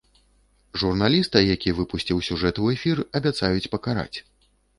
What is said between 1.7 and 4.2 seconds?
выпусціў сюжэт у эфір, абяцаюць пакараць.